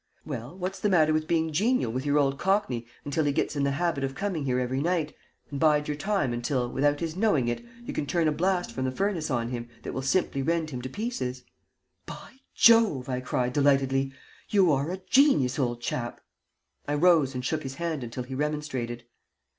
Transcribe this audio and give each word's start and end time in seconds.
"Well, 0.25 0.57
what's 0.57 0.79
the 0.79 0.89
matter 0.89 1.13
with 1.13 1.27
being 1.27 1.51
genial 1.51 1.91
with 1.91 2.07
your 2.07 2.17
old 2.17 2.39
cockney 2.39 2.87
until 3.05 3.23
he 3.25 3.31
gets 3.31 3.55
in 3.55 3.61
the 3.63 3.69
habit 3.73 4.03
of 4.03 4.15
coming 4.15 4.45
here 4.45 4.59
every 4.59 4.81
night, 4.81 5.13
and 5.51 5.59
bide 5.59 5.87
your 5.87 5.95
time 5.95 6.33
until, 6.33 6.67
without 6.71 7.01
his 7.01 7.15
knowing 7.15 7.47
it, 7.47 7.63
you 7.85 7.93
can 7.93 8.07
turn 8.07 8.27
a 8.27 8.31
blast 8.31 8.71
from 8.71 8.85
the 8.85 8.91
furnace 8.91 9.29
on 9.29 9.49
him 9.49 9.69
that 9.83 9.93
will 9.93 10.01
simply 10.01 10.41
rend 10.41 10.71
him 10.71 10.81
to 10.81 10.89
pieces?" 10.89 11.43
"By 12.07 12.37
Jove!" 12.55 13.09
I 13.09 13.19
cried, 13.19 13.53
delightedly. 13.53 14.11
"You 14.49 14.71
are 14.71 14.89
a 14.89 14.97
genius, 14.97 15.59
old 15.59 15.81
chap." 15.81 16.19
I 16.87 16.95
rose 16.95 17.35
and 17.35 17.45
shook 17.45 17.61
his 17.61 17.75
hand 17.75 18.03
until 18.03 18.23
he 18.23 18.33
remonstrated. 18.33 19.03